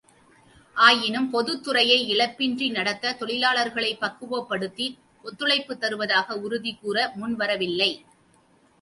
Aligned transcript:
ஆயினும் 0.75 1.33
பொதுத்துறையை 1.33 1.97
இழப்பின்றி 2.07 2.71
நடத்தத் 2.71 3.21
தொழிலாளர்களைப் 3.21 4.01
பக்குவப்படுத்தி 4.01 4.97
ஒத்துழைப்புத் 5.23 5.79
தருவதாக 5.79 6.35
உறுதி 6.35 6.77
கூற 6.81 7.11
முன்வர 7.15 7.57
வில்லை. 7.57 8.05